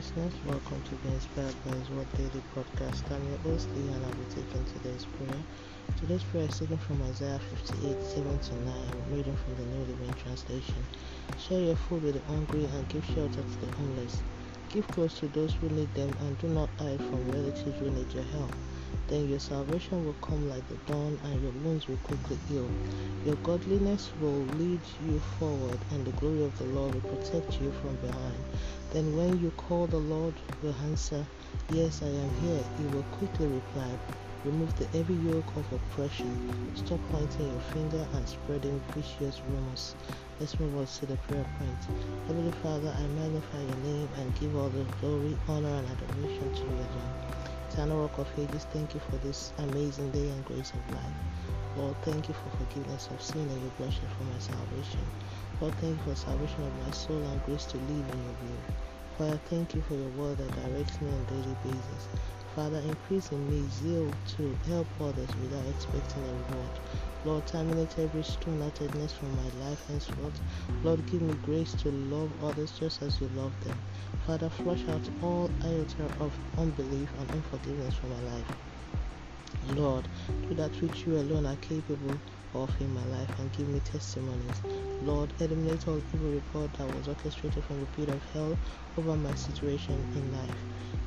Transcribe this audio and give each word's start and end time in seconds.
Inspired 0.00 0.32
by 0.46 1.72
Word 1.94 2.08
Daily 2.16 2.42
Podcast. 2.56 3.10
I'm 3.10 3.22
your 3.28 3.38
host, 3.40 3.68
Lee, 3.76 3.86
and 3.92 4.02
I'll 4.02 4.12
be 4.12 4.24
taking 4.34 4.64
today's 4.64 5.04
prayer. 5.04 5.44
Today's 5.98 6.24
prayer 6.24 6.48
is 6.48 6.58
taken 6.58 6.78
from 6.78 7.02
Isaiah 7.02 7.38
58 7.38 8.02
7 8.02 8.38
to 8.38 8.54
9, 8.54 8.74
reading 9.10 9.36
from 9.36 9.56
the 9.56 9.62
New 9.66 9.84
Living 9.84 10.10
Translation. 10.14 10.86
Share 11.38 11.60
your 11.60 11.76
food 11.76 12.02
with 12.02 12.14
the 12.14 12.32
hungry 12.32 12.64
and 12.64 12.88
give 12.88 13.04
shelter 13.04 13.42
to 13.42 13.66
the 13.66 13.76
homeless. 13.76 14.22
Give 14.70 14.88
clothes 14.88 15.18
to 15.18 15.28
those 15.28 15.52
who 15.52 15.68
need 15.68 15.94
them 15.94 16.14
and 16.20 16.38
do 16.38 16.48
not 16.48 16.70
hide 16.78 17.02
from 17.02 17.30
relatives 17.30 17.78
who 17.78 17.90
need 17.90 18.10
your 18.14 18.24
help. 18.24 18.54
Then 19.08 19.28
your 19.28 19.38
salvation 19.38 20.04
will 20.04 20.14
come 20.14 20.48
like 20.48 20.66
the 20.68 20.76
dawn 20.86 21.18
and 21.24 21.42
your 21.42 21.52
wounds 21.52 21.88
will 21.88 21.98
quickly 21.98 22.38
heal. 22.48 22.70
Your 23.24 23.36
godliness 23.36 24.12
will 24.20 24.44
lead 24.46 24.80
you 25.00 25.20
forward 25.38 25.78
and 25.90 26.06
the 26.06 26.12
glory 26.12 26.42
of 26.42 26.56
the 26.58 26.64
Lord 26.64 26.94
will 26.94 27.16
protect 27.16 27.60
you 27.60 27.72
from 27.72 27.96
behind. 27.96 28.44
Then 28.92 29.16
when 29.16 29.38
you 29.38 29.50
call 29.52 29.86
the 29.86 29.98
Lord 29.98 30.34
will 30.62 30.74
answer, 30.84 31.26
Yes, 31.68 32.02
I 32.02 32.08
am 32.08 32.30
here. 32.42 32.62
He 32.76 32.84
will 32.84 33.04
quickly 33.04 33.46
reply, 33.46 33.98
Remove 34.44 34.74
the 34.76 34.86
heavy 34.96 35.14
yoke 35.14 35.54
of 35.56 35.70
oppression. 35.72 36.74
Stop 36.74 37.00
pointing 37.10 37.50
your 37.50 37.60
finger 37.60 38.06
and 38.14 38.26
spreading 38.26 38.80
vicious 38.94 39.42
rumors. 39.46 39.94
Let's 40.38 40.58
move 40.58 40.76
on 40.78 40.86
to 40.86 41.06
the 41.06 41.16
prayer 41.16 41.44
point. 41.58 41.88
Heavenly 42.26 42.52
Father, 42.62 42.94
I 42.98 43.06
magnify 43.08 43.60
your 43.60 43.76
name 43.76 44.08
and 44.16 44.34
give 44.40 44.56
all 44.56 44.70
the 44.70 44.84
glory, 44.98 45.36
honor, 45.46 45.76
and 45.76 45.88
adoration 45.88 46.54
to 46.54 46.60
your 46.60 46.70
name. 46.70 47.49
Eternal 47.80 48.02
Rock 48.02 48.18
of 48.18 48.28
Ages, 48.38 48.66
thank 48.74 48.92
you 48.92 49.00
for 49.00 49.16
this 49.16 49.54
amazing 49.56 50.10
day 50.10 50.28
and 50.28 50.44
grace 50.44 50.70
of 50.72 50.94
life. 50.94 51.16
Lord, 51.78 51.96
thank 52.02 52.28
you 52.28 52.34
for 52.34 52.50
forgiveness 52.58 53.08
of 53.10 53.22
sin 53.22 53.48
and 53.48 53.62
your 53.62 53.70
bloodshed 53.78 54.06
for 54.18 54.24
my 54.24 54.38
salvation. 54.38 55.00
Lord, 55.62 55.74
thank 55.76 55.96
you 55.96 56.04
for 56.04 56.14
salvation 56.14 56.62
of 56.62 56.84
my 56.84 56.90
soul 56.90 57.22
and 57.22 57.42
grace 57.46 57.64
to 57.64 57.78
live 57.78 57.88
in 57.88 58.22
your 58.22 58.34
will. 58.42 58.99
Father, 59.18 59.40
thank 59.46 59.74
you 59.74 59.82
for 59.82 59.94
your 59.94 60.08
word 60.08 60.38
that 60.38 60.54
directs 60.54 61.00
me 61.00 61.08
on 61.08 61.20
a 61.20 61.24
daily 61.24 61.56
basis. 61.62 62.08
Father, 62.54 62.78
increase 62.78 63.30
in 63.30 63.48
me 63.48 63.68
zeal 63.68 64.10
to 64.36 64.56
help 64.66 64.88
others 65.00 65.28
without 65.36 65.66
expecting 65.66 66.24
a 66.24 66.32
reward. 66.32 66.80
Lord, 67.24 67.46
terminate 67.46 67.98
every 67.98 68.22
stone-heartedness 68.22 69.12
from 69.12 69.36
my 69.36 69.48
life 69.64 69.86
henceforth. 69.86 70.40
Lord, 70.82 71.06
give 71.06 71.22
me 71.22 71.34
grace 71.42 71.72
to 71.74 71.90
love 71.90 72.32
others 72.42 72.72
just 72.72 73.02
as 73.02 73.20
you 73.20 73.28
love 73.28 73.52
them. 73.62 73.78
Father, 74.26 74.48
flush 74.48 74.88
out 74.88 75.08
all 75.22 75.50
iota 75.62 76.04
of 76.18 76.34
unbelief 76.58 77.10
and 77.18 77.30
unforgiveness 77.30 77.94
from 77.94 78.10
my 78.10 78.20
life. 78.20 78.46
Lord, 79.74 80.08
do 80.48 80.54
that 80.54 80.80
which 80.80 81.06
you 81.06 81.16
alone 81.16 81.46
are 81.46 81.56
capable 81.56 82.18
of 82.54 82.80
in 82.80 82.92
my 82.94 83.04
life 83.04 83.38
and 83.38 83.52
give 83.52 83.68
me 83.68 83.80
testimonies. 83.80 84.62
Lord, 85.02 85.32
eliminate 85.40 85.86
all 85.88 86.02
evil 86.12 86.30
report 86.30 86.72
that 86.74 86.86
was 86.88 87.08
orchestrated 87.08 87.64
from 87.64 87.80
the 87.80 87.86
pit 87.86 88.08
of 88.08 88.22
hell 88.32 88.58
over 88.96 89.16
my 89.16 89.34
situation 89.34 89.94
in 90.14 90.32
life. 90.32 90.58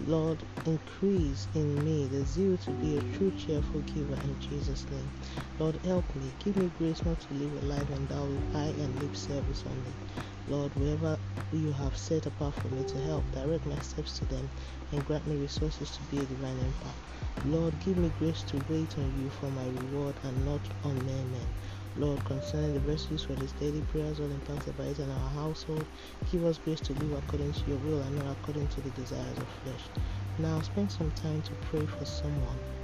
Lord, 0.00 0.44
increase 0.64 1.48
in 1.54 1.82
me 1.84 2.06
the 2.08 2.24
zeal 2.24 2.56
to 2.58 2.70
be 2.72 2.98
a 2.98 3.16
true 3.16 3.30
cheerful 3.30 3.80
giver 3.82 4.14
in 4.14 4.40
Jesus' 4.40 4.88
name. 4.90 5.10
Lord, 5.58 5.78
help 5.84 6.14
me. 6.14 6.34
Give 6.38 6.56
me 6.56 6.68
grace 6.68 7.04
not 7.04 7.20
to 7.20 7.34
live 7.34 7.52
a 7.62 7.66
life 7.66 7.90
endowed 7.90 8.30
with 8.30 8.56
eye 8.56 8.74
and 8.78 9.00
lip 9.00 9.16
service 9.16 9.64
only. 9.66 9.94
Lord, 10.48 10.74
wherever 10.76 11.18
you 11.52 11.72
have 11.72 11.94
set 11.96 12.24
apart 12.24 12.54
for 12.54 12.68
me 12.68 12.82
to 12.84 12.98
help, 13.00 13.30
direct 13.32 13.66
my 13.66 13.78
steps 13.80 14.18
to 14.18 14.24
them 14.24 14.48
and 14.92 15.04
grant 15.04 15.26
me 15.26 15.36
resources 15.36 15.90
to 15.90 16.02
be 16.04 16.22
a 16.22 16.26
divine 16.26 16.58
impact. 16.58 16.96
Lord, 17.44 17.78
give 17.80 17.98
me 17.98 18.10
grace 18.18 18.42
to 18.44 18.64
wait 18.68 18.96
on 18.96 19.14
you 19.18 19.28
for 19.28 19.50
my 19.50 19.66
reward 19.66 20.16
and 20.24 20.44
not 20.46 20.60
on 20.84 21.04
mere 21.04 21.24
men. 21.26 21.46
Lord, 21.96 22.24
concerning 22.24 22.72
the 22.72 22.80
verses 22.80 23.24
for 23.24 23.34
this 23.34 23.52
daily 23.52 23.82
prayers, 23.82 24.20
all 24.20 24.30
impacted 24.30 24.76
by 24.76 24.84
it 24.84 24.98
in 24.98 25.10
our 25.10 25.30
household, 25.30 25.86
give 26.30 26.44
us 26.44 26.56
grace 26.56 26.80
to 26.80 26.94
live 26.94 27.12
according 27.12 27.52
to 27.52 27.60
your 27.66 27.78
will 27.78 28.00
and 28.00 28.16
not 28.16 28.32
according 28.32 28.68
to 28.68 28.80
the 28.80 28.90
desires 28.90 29.38
of 29.38 29.48
flesh. 29.62 29.90
Now, 30.38 30.60
spend 30.62 30.90
some 30.90 31.10
time 31.10 31.42
to 31.42 31.54
pray 31.56 31.84
for 31.84 32.06
someone. 32.06 32.77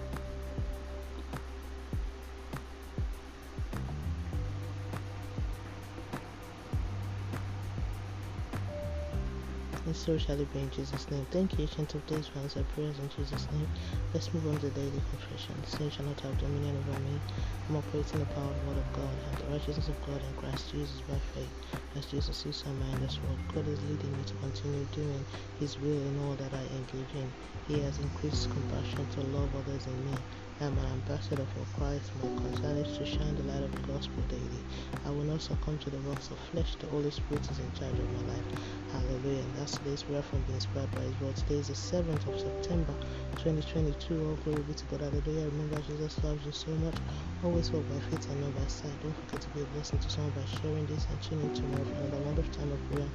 And 9.87 9.97
so 9.97 10.17
shall 10.17 10.41
it 10.41 10.53
be 10.53 10.61
in 10.61 10.71
Jesus' 10.71 11.11
name. 11.11 11.27
Thank 11.31 11.59
you, 11.59 11.63
ancient 11.63 11.95
of 11.95 12.07
days, 12.07 12.29
for 12.29 12.39
answer 12.39 12.65
prayers 12.65 12.99
in 12.99 13.09
Jesus' 13.09 13.51
name. 13.53 13.69
Let's 14.13 14.33
move 14.33 14.47
on 14.47 14.59
to 14.61 14.71
daily 14.71 15.03
confession. 15.11 15.63
Sin 15.65 15.91
shall 15.91 16.07
not 16.07 16.21
have 16.21 16.39
dominion 16.39 16.77
over 16.77 16.99
me. 17.01 17.21
I'm 17.69 17.77
operating 17.77 18.21
the 18.21 18.27
power 18.27 18.51
of 18.51 18.61
the 18.61 18.67
word 18.67 18.79
of 18.79 18.93
God 18.93 19.19
and 19.29 19.39
the 19.39 19.47
righteousness 19.53 19.89
of 19.89 20.01
God 20.03 20.23
in 20.23 20.35
Christ 20.35 20.71
Jesus 20.71 21.01
by 21.03 21.19
faith. 21.35 21.53
As 21.97 22.07
Jesus 22.07 22.65
on 22.67 22.79
my 22.79 22.97
this 22.97 23.19
world, 23.21 23.41
God 23.53 23.69
is 23.69 23.83
leading 23.85 24.17
me 24.17 24.25
to 24.25 24.35
continue 24.35 24.85
doing 24.87 25.25
His 25.59 25.79
will 25.79 26.07
in 26.07 26.19
all 26.19 26.37
that 26.37 26.55
I 26.55 26.65
engage 26.77 27.15
in. 27.15 27.33
He 27.67 27.81
has 27.81 27.99
increased 27.99 28.51
compassion 28.51 29.09
to 29.11 29.21
love 29.21 29.55
others 29.55 29.87
in 29.87 30.05
me. 30.05 30.15
I 30.61 30.67
am 30.67 30.79
an 30.79 30.87
ambassador 30.87 31.45
for 31.47 31.67
Christ. 31.77 32.13
My 32.23 32.29
concern 32.41 32.77
is 32.77 32.97
to 32.99 33.05
shine 33.05 33.35
the 33.35 33.43
light 33.43 33.65
of 33.65 33.73
the 33.73 33.93
gospel 33.93 34.23
daily. 34.29 34.65
I 35.05 35.11
will 35.11 35.25
not 35.25 35.43
succumb 35.43 35.79
to 35.81 35.91
the 35.91 35.99
works 35.99 36.31
of 36.31 36.39
flesh. 36.39 36.77
The 36.77 36.87
Holy 36.87 37.11
Spirit 37.11 37.51
is 37.51 37.59
in 37.59 37.73
charge 37.73 37.99
of 37.99 38.09
my 38.13 38.33
life. 38.33 38.45
Hallelujah. 38.93 39.43
And 39.43 39.57
that's 39.57 39.79
today's 39.79 40.05
prayer 40.05 40.23
from 40.23 40.43
being 40.43 40.55
inspired 40.55 40.93
by 40.93 41.01
His 41.01 41.19
word. 41.19 41.35
Today 41.37 41.57
is 41.57 41.69
the 41.69 41.75
7th 41.75 42.27
of 42.29 42.39
September 42.39 42.95
2022. 43.39 44.15
All 44.25 44.37
glory 44.37 44.63
be 44.63 44.75
to 44.75 44.85
God. 44.87 45.01
Hallelujah. 45.01 45.47
Remember, 45.47 45.81
Jesus 45.83 46.23
loves 46.23 46.47
you 46.47 46.53
so 46.53 46.71
much. 46.71 46.95
Always 47.43 47.73
walk 47.73 47.89
by 47.89 47.99
faith 47.99 48.31
and 48.31 48.41
not 48.41 48.55
by 48.55 48.67
sight. 48.69 49.01
Don't 49.01 49.15
forget 49.17 49.41
to 49.41 49.49
be 49.51 49.63
a 49.63 49.67
blessing 49.67 49.99
to 49.99 50.09
someone 50.09 50.33
by 50.33 50.45
sharing 50.45 50.87
this 50.87 51.07
and 51.11 51.21
tuning 51.21 51.49
in 51.49 51.55
tomorrow 51.55 51.85
for 51.85 51.95
another 51.95 52.23
wonderful 52.23 52.53
time 52.53 52.71
of 52.71 52.93
prayer. 52.93 53.09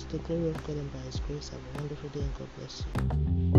To 0.00 0.08
the 0.08 0.18
glory 0.18 0.48
of 0.48 0.66
God 0.66 0.76
and 0.76 0.90
by 0.90 1.00
His 1.00 1.20
grace. 1.20 1.50
Have 1.50 1.60
a 1.60 1.78
wonderful 1.78 2.08
day 2.08 2.20
and 2.20 2.34
God 2.34 2.48
bless 2.56 2.86
you. 2.86 3.55